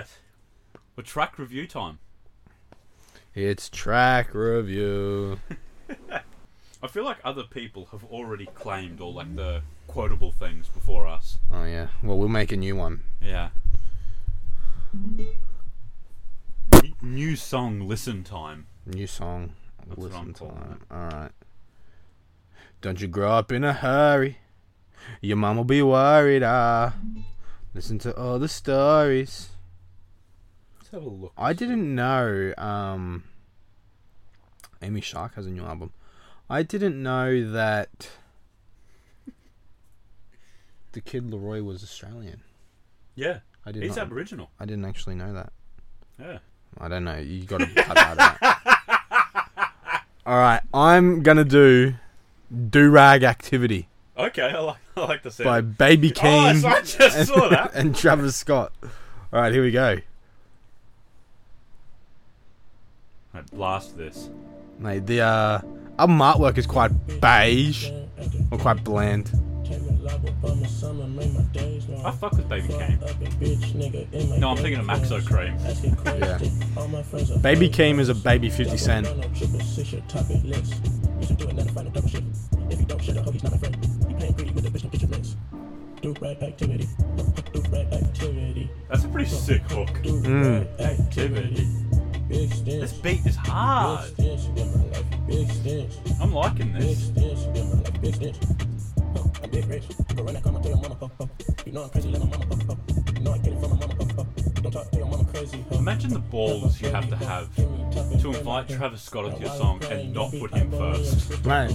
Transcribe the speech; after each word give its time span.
right. 0.00 0.18
Well, 0.96 1.04
track 1.04 1.38
review 1.38 1.66
time. 1.66 1.98
It's 3.34 3.68
track 3.68 4.34
review. 4.34 5.40
I 6.82 6.86
feel 6.88 7.04
like 7.04 7.18
other 7.24 7.44
people 7.44 7.88
have 7.92 8.04
already 8.04 8.46
claimed 8.46 9.00
all 9.00 9.14
like 9.14 9.36
the 9.36 9.62
quotable 9.86 10.32
things 10.32 10.68
before 10.68 11.06
us. 11.06 11.38
Oh 11.52 11.64
yeah. 11.64 11.88
Well, 12.02 12.18
we'll 12.18 12.28
make 12.28 12.52
a 12.52 12.56
new 12.56 12.74
one. 12.76 13.02
Yeah. 13.22 13.50
N- 14.94 15.26
New 17.02 17.36
song 17.36 17.80
listen 17.80 18.24
time. 18.24 18.66
New 18.86 19.06
song. 19.06 19.52
That's 19.86 19.98
what 19.98 20.14
I'm 20.14 20.28
Listen 20.28 20.46
it. 20.72 20.94
All 20.94 21.08
right. 21.08 21.30
Don't 22.80 23.00
you 23.00 23.08
grow 23.08 23.30
up 23.32 23.52
in 23.52 23.62
a 23.62 23.72
hurry. 23.72 24.38
Your 25.20 25.36
mom 25.36 25.56
will 25.56 25.64
be 25.64 25.82
worried. 25.82 26.42
Ah. 26.42 26.94
Listen 27.74 27.98
to 28.00 28.16
all 28.16 28.38
the 28.38 28.48
stories. 28.48 29.50
Let's 30.92 31.04
have 31.04 31.12
a 31.12 31.14
look. 31.14 31.32
I 31.38 31.52
didn't 31.52 31.94
know 31.94 32.52
um, 32.58 33.22
Amy 34.82 35.00
Shark 35.00 35.34
has 35.36 35.46
a 35.46 35.50
new 35.50 35.62
album. 35.64 35.92
I 36.48 36.64
didn't 36.64 37.00
know 37.00 37.48
that 37.52 38.10
the 40.92 41.00
Kid 41.00 41.30
LAROI 41.30 41.64
was 41.64 41.84
Australian. 41.84 42.42
Yeah, 43.14 43.38
I 43.64 43.70
did 43.70 43.84
he's 43.84 43.96
not. 43.96 44.06
Aboriginal. 44.06 44.50
I 44.58 44.64
didn't 44.64 44.84
actually 44.84 45.14
know 45.14 45.32
that. 45.32 45.52
Yeah. 46.18 46.38
I 46.78 46.88
don't 46.88 47.04
know. 47.04 47.18
You 47.18 47.44
got 47.44 47.58
to 47.60 47.66
cut 47.66 47.94
that 47.94 48.38
out. 48.42 50.02
All 50.26 50.36
right, 50.36 50.60
I'm 50.74 51.22
gonna 51.22 51.44
do 51.44 51.94
"Durag 52.52 53.22
Activity" 53.22 53.88
Okay, 54.16 54.42
I 54.42 54.58
like, 54.60 54.76
I 54.96 55.00
like 55.00 55.22
the 55.22 55.30
sound. 55.30 55.46
by 55.46 55.60
Baby 55.60 56.12
Oh, 56.16 56.20
Keem 56.20 56.60
so 56.60 56.68
I 56.68 56.80
just 56.82 57.16
and, 57.16 57.28
saw 57.28 57.48
that. 57.48 57.70
and 57.74 57.96
Travis 57.96 58.36
Scott. 58.36 58.72
All 58.82 59.40
right, 59.40 59.52
here 59.52 59.62
we 59.62 59.70
go. 59.70 59.96
Right, 63.40 63.50
blast 63.52 63.96
this. 63.96 64.28
Mate, 64.78 65.06
the 65.06 65.22
uh, 65.22 65.60
album 65.98 66.18
artwork 66.18 66.58
is 66.58 66.66
quite 66.66 66.90
beige 67.22 67.90
or 68.50 68.58
quite 68.58 68.84
bland. 68.84 69.30
I 72.04 72.10
fuck 72.12 72.32
with 72.32 72.48
Baby 72.50 72.68
Keem. 72.68 74.38
No, 74.38 74.50
I'm 74.50 74.56
thinking 74.58 74.80
of 74.80 74.86
Maxo 74.86 75.20
Kream. 75.22 75.56
Yeah. 76.20 77.38
Baby 77.38 77.70
Keem 77.70 77.98
is 77.98 78.10
a 78.10 78.14
baby 78.14 78.50
50 78.50 78.76
Cent. 78.76 79.06
That's 88.88 89.04
a 89.04 89.08
pretty 89.08 89.30
sick 89.30 89.62
hook. 89.62 89.88
Mm. 90.02 90.66
Activity. 92.30 92.78
This 92.78 92.92
beat 92.92 93.26
is 93.26 93.34
hard. 93.34 94.08
I'm 96.20 96.32
liking 96.32 96.72
this. 96.72 97.10
Imagine 105.72 106.12
the 106.12 106.22
balls 106.30 106.80
you 106.80 106.90
have 106.90 107.08
to 107.08 107.16
have 107.16 107.52
to 107.56 108.28
invite 108.28 108.68
Travis 108.68 109.02
Scott 109.02 109.24
into 109.26 109.40
your 109.40 109.50
song 109.56 109.82
and 109.90 110.14
not 110.14 110.30
put 110.30 110.54
him 110.54 110.70
first. 110.70 111.44
Right. 111.44 111.68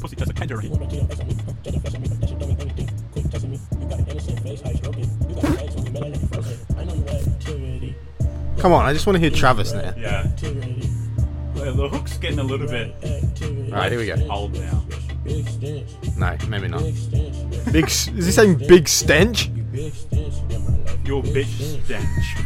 Pussy 0.00 0.16
tastes 0.16 0.28
like 0.28 0.36
tangerine. 0.36 1.35
Come 8.66 8.72
on, 8.72 8.84
I 8.84 8.92
just 8.92 9.06
want 9.06 9.14
to 9.14 9.20
hear 9.20 9.30
Travis 9.30 9.72
now. 9.72 9.94
Yeah. 9.96 10.26
Well, 11.54 11.72
the 11.72 11.88
hook's 11.88 12.18
getting 12.18 12.40
a 12.40 12.42
little 12.42 12.66
bit 12.66 12.92
All 13.72 13.78
right, 13.78 13.92
here 13.92 14.00
we 14.00 14.06
go. 14.06 14.16
old 14.28 14.54
now. 14.54 14.84
No, 16.16 16.36
maybe 16.48 16.66
not. 16.66 16.82
Big. 17.70 17.84
Is 17.84 18.06
he 18.06 18.32
saying 18.32 18.56
big 18.66 18.88
stench? 18.88 19.46
Your 21.04 21.22
bitch 21.22 21.84
stench. 21.84 22.36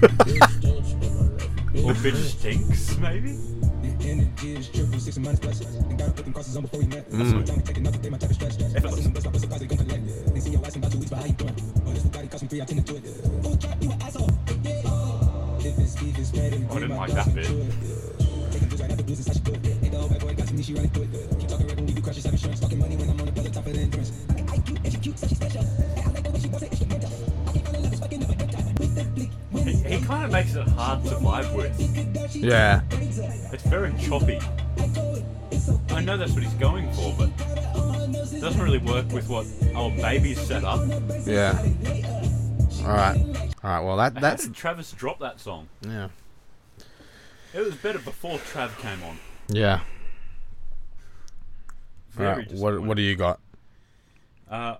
or 1.87 1.95
bitch 1.95 2.23
stinks, 2.39 2.99
maybe? 2.99 3.39
Oh, 13.11 13.30
didn't 16.81 16.97
like 16.97 17.13
that 17.13 17.35
bit. 17.35 18.51
He, 29.53 29.73
he 29.75 30.01
kind 30.05 30.25
of 30.25 30.31
makes 30.31 30.55
it 30.55 30.67
hard 30.69 31.05
to 31.05 31.11
vibe 31.17 31.55
with. 31.55 32.35
Yeah. 32.35 32.81
It's 32.91 33.63
very 33.65 33.93
choppy. 33.99 34.41
I 35.95 36.01
know 36.01 36.17
that's 36.17 36.33
what 36.33 36.43
he's 36.43 36.55
going 36.55 36.91
for, 36.93 37.15
but 37.19 37.29
it 38.33 38.41
doesn't 38.41 38.61
really 38.61 38.79
work 38.79 39.11
with 39.13 39.29
what 39.29 39.47
our 39.75 39.91
baby's 39.91 40.41
set 40.41 40.65
up. 40.65 40.81
Yeah. 41.27 41.59
All 42.83 42.95
right. 42.95 43.19
All 43.63 43.71
right. 43.71 43.81
Well, 43.81 43.97
that 43.99 44.15
How 44.15 44.21
that's 44.21 44.45
did 44.45 44.55
Travis 44.55 44.93
drop 44.93 45.19
that 45.21 45.41
song? 45.41 45.69
yeah. 45.87 46.09
It 47.53 47.61
was 47.61 47.75
better 47.77 47.99
before 47.99 48.39
Trav 48.39 48.77
came 48.79 49.03
on. 49.03 49.19
Yeah. 49.49 49.81
Very 52.11 52.29
right. 52.39 52.53
What 52.53 52.81
what 52.83 52.97
do 52.97 53.03
you 53.03 53.17
got? 53.17 53.41
Uh, 54.49 54.77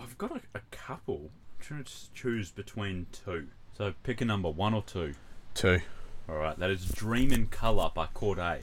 I've 0.00 0.16
got 0.18 0.32
a, 0.32 0.40
a 0.54 0.60
couple. 0.70 1.30
I'm 1.58 1.60
trying 1.64 1.84
to 1.84 1.92
choose 2.14 2.50
between 2.50 3.06
two. 3.12 3.48
So 3.76 3.94
pick 4.02 4.20
a 4.20 4.24
number, 4.24 4.48
one 4.50 4.74
or 4.74 4.82
two. 4.82 5.14
Two. 5.54 5.80
All 6.28 6.36
right, 6.36 6.58
that 6.58 6.70
is 6.70 6.86
"Dream 6.86 7.32
in 7.32 7.46
Color" 7.46 7.90
by 7.94 8.06
Chord 8.06 8.38
A. 8.38 8.60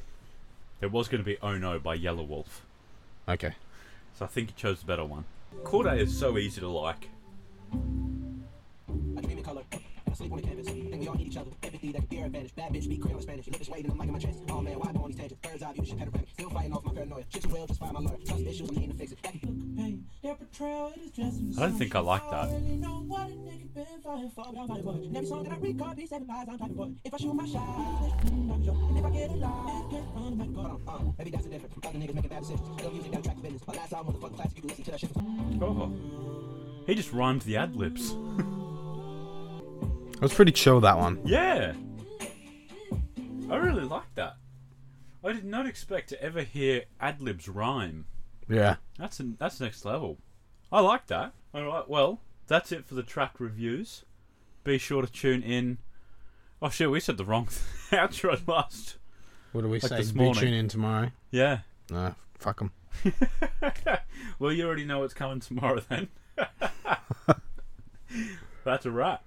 It 0.81 0.91
was 0.91 1.07
going 1.07 1.19
to 1.23 1.25
be 1.25 1.37
"Oh 1.41 1.57
No" 1.57 1.79
by 1.79 1.97
Yelawolf, 1.97 2.61
Okay. 3.29 3.53
so 4.17 4.25
I 4.25 4.27
think 4.27 4.49
you 4.49 4.55
chose 4.57 4.81
the 4.81 4.85
better 4.85 5.05
one. 5.05 5.25
Chord 5.63 5.85
A 5.85 5.93
is 5.93 6.17
so 6.17 6.37
easy 6.37 6.59
to 6.59 6.67
like. 6.67 7.09
I 11.13 11.18
dream 11.18 11.28
in 11.28 11.28
color. 11.28 11.28
I 11.28 11.28
sleep 11.28 11.28
on 11.28 11.28
the 11.28 11.28
canvas. 11.28 11.28
Think 11.28 11.28
we 11.28 11.28
all 11.28 11.28
need 11.28 11.28
each 11.28 11.38
other. 11.38 11.51
Empathy 11.63 11.91
that 11.91 12.00
could 12.01 12.09
be 12.09 12.19
our 12.19 12.25
advantage. 12.25 12.56
Bad 12.56 12.74
bitch, 12.74 12.84
speak 12.84 13.01
Creole 13.01 13.16
and 13.18 13.24
Spanish. 13.24 13.47
Lip 13.47 13.62
is 13.62 13.69
waiting, 13.69 13.91
I'm 13.91 13.97
liking 13.97 14.13
my 14.13 14.19
chest. 14.19 14.40
Oh 14.50 14.62
man, 14.62 14.79
why 14.79 14.91
go 14.91 15.03
on 15.03 15.09
these 15.12 15.18
tangents? 15.19 15.47
Birds 15.47 15.63
eye 15.63 15.74
view, 15.74 15.85
shit 15.85 15.97
panoramic. 15.97 16.29
Still 16.29 16.50
fighting 16.50 16.74
off 16.74 16.85
my 16.85 16.94
paranoia. 16.94 17.24
Shit 17.29 17.44
you 17.44 17.50
will, 17.50 17.68
just 17.68 17.79
find 17.79 17.94
my 17.94 18.00
lawyer. 18.00 18.18
Trust 18.25 18.41
issues, 18.41 18.69
I'm 18.69 18.75
needing 18.75 18.91
to 18.91 18.97
fix 18.97 19.12
it. 19.12 19.22
Back- 19.22 19.34
I 20.24 21.62
don't 21.62 21.78
think 21.78 21.96
I 21.96 22.00
like 22.00 22.29
that. 22.29 22.50
Every 25.16 25.25
song 25.28 25.44
that 25.44 25.53
I 25.53 25.57
record, 25.57 25.97
these 25.97 26.09
seven 26.09 26.28
lies 26.28 26.47
I'm 26.50 26.57
talking 26.57 26.75
about. 26.75 26.91
If 27.03 27.13
I 27.13 27.18
shoot 27.18 27.34
my 27.34 27.45
shot, 27.45 27.62
I'm 27.62 28.63
sure. 28.63 28.74
And 28.74 28.97
if 28.97 29.06
I 29.06 29.09
get 29.09 29.30
a 29.30 29.34
lie, 29.34 29.85
get 29.91 30.03
on 30.16 30.38
the 30.38 30.44
Hold 30.44 30.68
on, 30.68 30.81
uh, 30.88 31.12
maybe 31.18 31.31
that's 31.31 31.44
the 31.45 31.50
difference 31.50 31.74
other 31.94 32.06
niggas 32.06 32.16
making 32.16 32.30
bad 32.30 32.41
decisions. 32.41 32.69
Still 32.80 32.91
music 32.91 33.12
that 33.12 33.19
attracts 33.19 33.41
business. 33.41 33.68
My 33.68 33.74
last 33.74 33.94
album, 33.94 34.13
motherfucking 34.16 34.35
classic, 34.35 34.56
you 34.56 34.62
can 34.62 34.69
listen 34.69 34.84
to 34.85 34.91
that 34.91 35.00
shit 35.00 35.12
Oh, 35.62 35.94
he 36.88 36.95
just 36.95 37.13
rhymed 37.13 37.41
the 37.44 37.57
ad 37.57 37.75
libs. 37.75 38.16
It 40.23 40.28
was 40.31 40.34
pretty 40.35 40.53
chill 40.53 40.79
that 40.79 40.97
one. 40.97 41.19
Yeah, 41.25 41.73
I 43.50 43.57
really 43.57 43.84
like 43.84 44.16
that. 44.16 44.38
I 45.22 45.34
did 45.34 45.44
not 45.44 45.66
expect 45.67 46.07
to 46.09 46.23
ever 46.23 46.44
hear 46.44 46.84
ad 47.01 47.19
libs 47.22 47.50
rhyme. 47.50 48.06
Yeah. 48.47 48.78
That's 48.97 49.19
an, 49.19 49.35
that's 49.38 49.59
next 49.59 49.83
level. 49.83 50.19
I 50.71 50.80
like 50.80 51.07
that. 51.07 51.33
All 51.53 51.65
right, 51.65 51.89
well, 51.89 52.21
that's 52.47 52.71
it 52.71 52.86
for 52.86 52.95
the 52.95 53.03
track 53.03 53.33
reviews. 53.38 54.06
Be 54.63 54.77
sure 54.77 55.01
to 55.01 55.12
tune 55.12 55.44
in. 55.44 55.80
Oh 56.62 56.69
shit, 56.69 56.89
we 56.89 57.01
said 57.01 57.18
the 57.18 57.25
wrong 57.25 57.47
outro 57.92 58.39
last. 58.47 58.95
What 59.51 59.63
do 59.63 59.68
we 59.68 59.81
Like 59.81 59.89
say? 59.89 59.97
this 59.97 60.13
Be 60.13 60.19
morning. 60.21 60.42
tune 60.42 60.53
in 60.53 60.69
tomorrow. 60.69 61.12
Yeah. 61.31 61.59
Nah, 61.89 62.13
fuck 62.39 62.59
them. 62.59 62.71
well, 64.39 64.53
you 64.53 64.65
already 64.65 64.86
know 64.86 65.00
what's 65.00 65.13
coming 65.13 65.42
tomorrow 65.42 65.81
then. 65.89 66.07
that's 68.63 68.86
a 68.86 68.92
wrap. 68.92 69.21